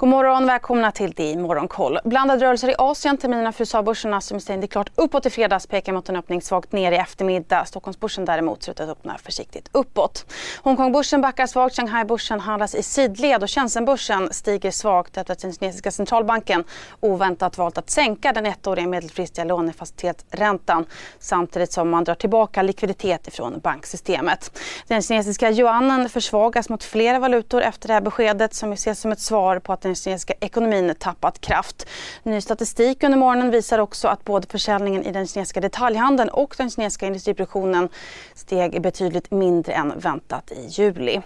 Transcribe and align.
God 0.00 0.08
morgon, 0.08 0.46
välkomna 0.46 0.92
till 0.92 1.12
det 1.16 1.30
i 1.30 1.36
Morgonkoll. 1.36 1.98
Blandade 2.04 2.44
rörelser 2.46 2.68
i 2.68 2.74
Asien. 2.78 3.16
Terminerna 3.16 3.52
för 3.52 3.62
USA-börserna 3.62 4.20
som 4.20 4.40
stängde 4.40 4.66
klart 4.66 4.90
uppåt 4.94 5.26
i 5.26 5.30
fredags 5.30 5.66
pekar 5.66 5.92
mot 5.92 6.08
en 6.08 6.16
öppning 6.16 6.42
svagt 6.42 6.72
ner 6.72 6.92
i 6.92 6.96
eftermiddag. 6.96 7.64
Stockholmsbörsen 7.64 8.24
däremot 8.24 8.62
ser 8.62 8.72
ut 8.72 8.80
att 8.80 8.88
öppna 8.88 9.18
försiktigt 9.18 9.68
uppåt. 9.72 10.26
Hongkongbörsen 10.62 11.20
backar 11.20 11.46
svagt, 11.46 11.76
Shanghaibörsen 11.76 12.40
handlas 12.40 12.74
i 12.74 12.82
sidled 12.82 13.42
och 13.42 13.50
Shenzhenbörsen 13.50 14.28
stiger 14.32 14.70
svagt 14.70 15.16
efter 15.16 15.32
att 15.32 15.38
den 15.38 15.52
kinesiska 15.52 15.90
centralbanken 15.90 16.64
oväntat 17.00 17.58
valt 17.58 17.78
att 17.78 17.90
sänka 17.90 18.32
den 18.32 18.46
ettåriga 18.46 18.86
medelfristiga 18.86 19.44
lånefacilitetsräntan 19.44 20.86
samtidigt 21.18 21.72
som 21.72 21.90
man 21.90 22.04
drar 22.04 22.14
tillbaka 22.14 22.62
likviditet 22.62 23.28
ifrån 23.28 23.60
banksystemet. 23.60 24.58
Den 24.88 25.02
kinesiska 25.02 25.50
yuanen 25.50 26.08
försvagas 26.08 26.68
mot 26.68 26.84
flera 26.84 27.18
valutor 27.18 27.62
efter 27.62 27.88
det 27.88 27.94
här 27.94 28.00
beskedet 28.00 28.54
som 28.54 28.72
ses 28.72 29.00
som 29.00 29.12
ett 29.12 29.20
svar 29.20 29.58
på 29.58 29.72
att 29.72 29.87
den 29.88 29.94
kinesiska 29.94 30.34
ekonomin 30.40 30.94
tappat 30.98 31.40
kraft. 31.40 31.86
Ny 32.22 32.40
statistik 32.40 33.02
under 33.02 33.18
morgonen 33.18 33.50
visar 33.50 33.78
också 33.78 34.08
att 34.08 34.24
både 34.24 34.46
försäljningen 34.46 35.06
i 35.06 35.12
den 35.12 35.26
kinesiska 35.26 35.60
detaljhandeln 35.60 36.28
och 36.28 36.54
den 36.58 36.70
kinesiska 36.70 37.06
industriproduktionen 37.06 37.88
steg 38.34 38.82
betydligt 38.82 39.30
mindre 39.30 39.72
än 39.72 39.98
väntat 39.98 40.52
i 40.52 40.66
juli. 40.66 41.22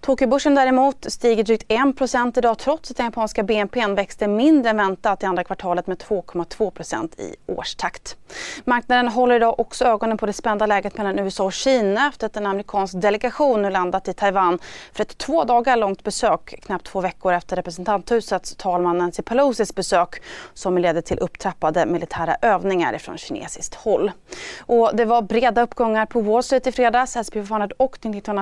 Tokyobörsen 0.00 0.54
däremot 0.54 1.06
stiger 1.08 1.44
drygt 1.44 1.68
1% 1.68 2.38
idag 2.38 2.58
trots 2.58 2.90
att 2.90 2.96
den 2.96 3.06
japanska 3.06 3.42
BNP 3.42 3.86
växte 3.86 4.28
mindre 4.28 4.70
än 4.70 4.76
väntat 4.76 5.22
i 5.22 5.26
andra 5.26 5.44
kvartalet 5.44 5.86
med 5.86 5.98
2,2% 5.98 7.20
i 7.20 7.36
årstakt. 7.46 8.16
Marknaden 8.64 9.08
håller 9.08 9.36
idag 9.36 9.60
också 9.60 9.84
ögonen 9.84 10.18
på 10.18 10.26
det 10.26 10.32
spända 10.32 10.66
läget 10.66 10.98
mellan 10.98 11.18
USA 11.18 11.44
och 11.44 11.52
Kina 11.52 12.08
efter 12.08 12.26
att 12.26 12.36
en 12.36 12.46
amerikansk 12.46 13.00
delegation 13.00 13.62
nu 13.62 13.70
landat 13.70 14.08
i 14.08 14.12
Taiwan 14.12 14.58
för 14.92 15.02
ett 15.02 15.18
två 15.18 15.44
dagar 15.44 15.76
långt 15.76 16.04
besök 16.04 16.54
knappt 16.62 16.86
två 16.86 17.00
veckor 17.00 17.32
efter 17.32 17.56
representanthusets 17.56 18.56
talman 18.56 18.98
Nancy 18.98 19.22
Pelosis 19.22 19.74
besök 19.74 20.22
som 20.54 20.78
ledde 20.78 21.02
till 21.02 21.18
upptrappade 21.18 21.86
militära 21.86 22.36
övningar 22.42 22.98
från 22.98 23.18
kinesiskt 23.18 23.74
håll. 23.74 24.12
Och 24.60 24.96
det 24.96 25.04
var 25.04 25.22
breda 25.22 25.62
uppgångar 25.62 26.06
på 26.06 26.20
Wall 26.20 26.42
Street 26.42 26.66
i 26.66 26.72
fredags. 26.72 27.16
S&P 27.16 27.44
500 27.44 27.68
och 27.78 27.98
90 28.02 28.41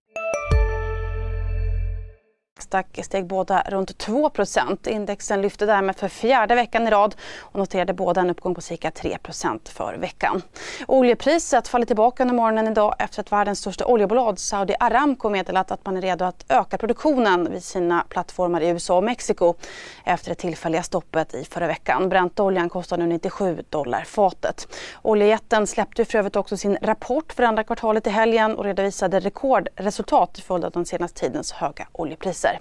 Nasdaq 2.73 3.05
steg 3.05 3.25
båda 3.25 3.63
runt 3.67 4.05
2% 4.05 4.87
Indexen 4.89 5.41
lyfte 5.41 5.65
därmed 5.65 5.95
för 5.95 6.07
fjärde 6.07 6.55
veckan 6.55 6.87
i 6.87 6.91
rad 6.91 7.15
och 7.39 7.59
noterade 7.59 7.93
båda 7.93 8.21
en 8.21 8.29
uppgång 8.29 8.55
på 8.55 8.61
cirka 8.61 8.89
3% 8.89 9.69
för 9.69 9.97
veckan. 9.97 10.41
Oljepriset 10.87 11.67
faller 11.67 11.85
tillbaka 11.85 12.23
under 12.23 12.35
morgonen 12.35 12.67
idag 12.67 12.95
efter 12.99 13.21
att 13.21 13.31
världens 13.31 13.59
största 13.59 13.85
oljebolag 13.85 14.39
Saudi 14.39 14.75
Aramco 14.79 15.29
meddelat 15.29 15.71
att 15.71 15.85
man 15.85 15.97
är 15.97 16.01
redo 16.01 16.25
att 16.25 16.45
öka 16.49 16.77
produktionen 16.77 17.51
vid 17.51 17.63
sina 17.63 18.05
plattformar 18.09 18.61
i 18.61 18.69
USA 18.69 18.97
och 18.97 19.03
Mexiko 19.03 19.53
efter 20.05 20.29
det 20.29 20.35
tillfälliga 20.35 20.83
stoppet 20.83 21.33
i 21.33 21.45
förra 21.45 21.67
veckan. 21.67 22.09
Brentoljan 22.09 22.69
kostar 22.69 22.97
nu 22.97 23.07
97 23.07 23.63
dollar 23.69 24.01
fatet. 24.01 24.67
Oljejätten 25.01 25.67
släppte 25.67 26.05
för 26.05 26.17
övrigt 26.19 26.35
också 26.35 26.57
sin 26.57 26.77
rapport 26.81 27.33
för 27.33 27.43
andra 27.43 27.63
kvartalet 27.63 28.07
i 28.07 28.09
helgen 28.09 28.55
och 28.55 28.63
redovisade 28.63 29.19
rekordresultat 29.19 30.33
till 30.33 30.43
följd 30.43 30.65
av 30.65 30.71
den 30.71 30.85
senaste 30.85 31.19
tidens 31.19 31.51
höga 31.51 31.87
oljepriser. 31.91 32.60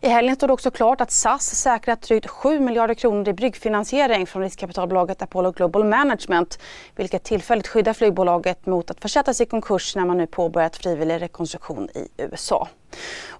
I 0.00 0.08
helgen 0.08 0.36
stod 0.36 0.48
det 0.48 0.52
också 0.52 0.70
klart 0.70 1.00
att 1.00 1.10
SAS 1.10 1.60
säkrat 1.62 2.02
drygt 2.02 2.26
7 2.26 2.60
miljarder 2.60 2.94
kronor 2.94 3.28
i 3.28 3.32
bryggfinansiering 3.32 4.26
från 4.26 4.42
riskkapitalbolaget 4.42 5.22
Apollo 5.22 5.50
Global 5.50 5.84
Management 5.84 6.58
vilket 6.96 7.24
tillfälligt 7.24 7.68
skyddar 7.68 7.92
flygbolaget 7.92 8.66
mot 8.66 8.90
att 8.90 9.00
försättas 9.00 9.40
i 9.40 9.46
konkurs 9.46 9.96
när 9.96 10.04
man 10.04 10.16
nu 10.16 10.26
påbörjat 10.26 10.76
frivillig 10.76 11.22
rekonstruktion 11.22 11.88
i 11.94 12.08
USA. 12.16 12.68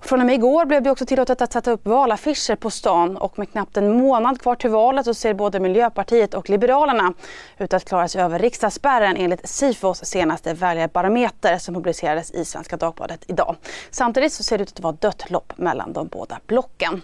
Från 0.00 0.20
och 0.20 0.26
med 0.26 0.34
igår 0.34 0.64
blev 0.64 0.82
det 0.82 0.90
också 0.90 1.06
tillåtet 1.06 1.42
att 1.42 1.52
sätta 1.52 1.70
upp 1.70 1.86
valaffischer 1.86 2.56
på 2.56 2.70
stan 2.70 3.16
och 3.16 3.38
med 3.38 3.52
knappt 3.52 3.76
en 3.76 3.96
månad 3.96 4.40
kvar 4.40 4.54
till 4.54 4.70
valet 4.70 5.04
så 5.04 5.14
ser 5.14 5.34
både 5.34 5.60
Miljöpartiet 5.60 6.34
och 6.34 6.50
Liberalerna 6.50 7.12
ut 7.58 7.74
att 7.74 7.84
klara 7.84 8.08
sig 8.08 8.22
över 8.22 8.38
riksdagsspärren 8.38 9.16
enligt 9.16 9.48
Sifos 9.48 10.04
senaste 10.04 10.54
väljarbarometer 10.54 11.58
som 11.58 11.74
publicerades 11.74 12.30
i 12.30 12.44
Svenska 12.44 12.76
Dagbladet 12.76 13.24
idag. 13.26 13.56
Samtidigt 13.90 14.32
så 14.32 14.42
ser 14.42 14.58
det 14.58 14.62
ut 14.62 14.72
att 14.72 14.80
vara 14.80 14.92
dött 14.92 15.30
lopp 15.30 15.58
mellan 15.58 15.92
de 15.98 16.08
båda 16.08 16.40
blocken. 16.46 17.02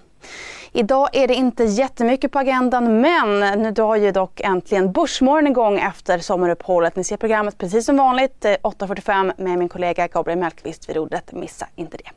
Idag 0.72 1.09
är 1.12 1.28
det 1.28 1.34
inte 1.34 1.65
jättemycket 1.65 2.32
på 2.32 2.38
agendan 2.38 3.00
men 3.00 3.62
nu 3.62 3.71
drar 3.71 3.97
ju 3.97 4.12
dock 4.12 4.41
äntligen 4.41 4.93
Börsmorgon 4.93 5.47
igång 5.47 5.78
efter 5.78 6.19
sommaruppehållet. 6.19 6.97
Ni 6.97 7.05
ser 7.05 7.16
programmet 7.16 7.59
precis 7.59 7.87
som 7.87 7.97
vanligt 7.97 8.44
eh, 8.44 8.50
8.45 8.50 9.32
med 9.38 9.59
min 9.59 9.69
kollega 9.69 10.06
Gabriel 10.09 10.38
Mellqvist 10.38 10.88
vid 10.88 10.97
rodret. 10.97 11.32
Missa 11.32 11.66
inte 11.77 11.97
det. 11.97 12.10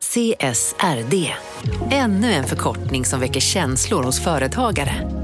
CSRD. 0.00 1.32
Ännu 1.90 2.32
en 2.32 2.44
förkortning 2.44 3.04
som 3.04 3.20
väcker 3.20 3.40
känslor 3.40 4.02
hos 4.02 4.24
företagare. 4.24 5.23